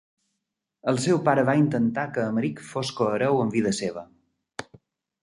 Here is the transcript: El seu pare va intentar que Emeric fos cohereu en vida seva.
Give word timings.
El 0.91 0.95
seu 1.01 1.19
pare 1.27 1.43
va 1.49 1.55
intentar 1.59 2.05
que 2.15 2.23
Emeric 2.29 2.63
fos 2.71 2.93
cohereu 3.01 3.43
en 3.45 3.53
vida 3.57 3.75
seva. 3.81 4.05